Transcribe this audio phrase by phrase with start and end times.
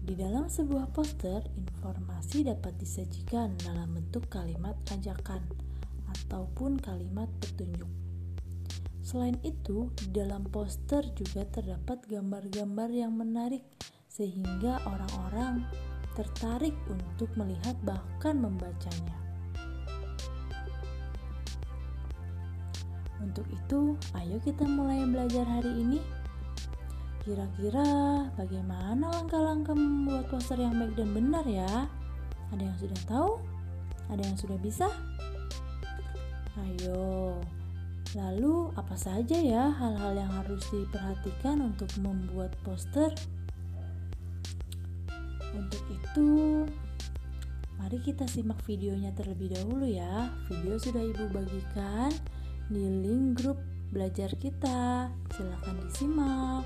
[0.00, 5.44] Di dalam sebuah poster, informasi dapat disajikan dalam bentuk kalimat ajakan
[6.08, 8.05] ataupun kalimat petunjuk.
[9.06, 13.62] Selain itu, di dalam poster juga terdapat gambar-gambar yang menarik
[14.10, 15.62] sehingga orang-orang
[16.18, 19.14] tertarik untuk melihat bahkan membacanya.
[23.22, 26.02] Untuk itu, ayo kita mulai belajar hari ini.
[27.22, 27.86] Kira-kira
[28.34, 31.86] bagaimana langkah-langkah membuat poster yang baik dan benar ya?
[32.50, 33.30] Ada yang sudah tahu?
[34.10, 34.90] Ada yang sudah bisa?
[36.58, 37.38] Ayo,
[38.16, 43.12] lalu apa saja ya hal-hal yang harus diperhatikan untuk membuat poster?
[45.52, 46.64] Untuk itu,
[47.76, 50.32] mari kita simak videonya terlebih dahulu ya.
[50.48, 52.08] Video sudah ibu bagikan
[52.72, 53.60] di link grup
[53.92, 55.12] belajar kita.
[55.36, 56.64] Silahkan disimak.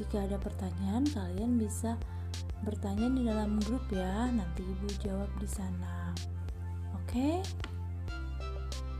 [0.00, 2.00] Jika ada pertanyaan, kalian bisa
[2.64, 4.32] bertanya di dalam grup ya.
[4.32, 6.16] Nanti ibu jawab di sana.
[6.96, 7.12] Oke?
[7.12, 7.36] Okay?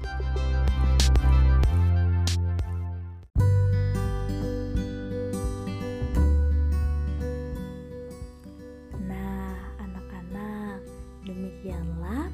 [0.03, 1.52] Nah,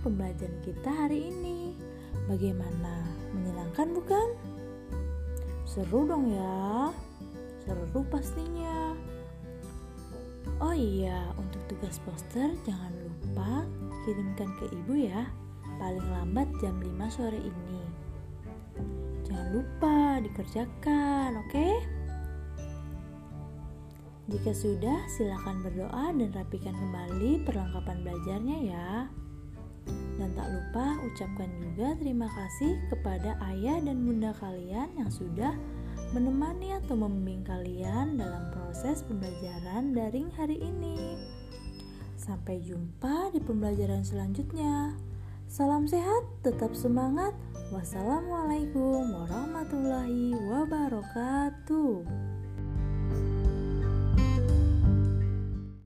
[0.03, 1.75] pembelajaran kita hari ini.
[2.28, 3.04] Bagaimana?
[3.34, 4.28] Menyenangkan bukan?
[5.69, 6.92] Seru dong ya.
[7.64, 8.97] Seru pastinya.
[10.58, 13.62] Oh iya, untuk tugas poster jangan lupa
[14.03, 15.22] kirimkan ke ibu ya
[15.78, 17.82] paling lambat jam 5 sore ini.
[19.28, 21.53] Jangan lupa dikerjakan, oke?
[21.53, 21.75] Okay?
[24.28, 28.88] Jika sudah, silakan berdoa dan rapikan kembali perlengkapan belajarnya ya.
[30.38, 35.50] Tak lupa ucapkan juga terima kasih kepada ayah dan bunda kalian yang sudah
[36.15, 41.19] menemani atau membimbing kalian dalam proses pembelajaran daring hari ini.
[42.15, 44.94] Sampai jumpa di pembelajaran selanjutnya.
[45.50, 47.34] Salam sehat, tetap semangat.
[47.75, 52.17] Wassalamualaikum warahmatullahi wabarakatuh.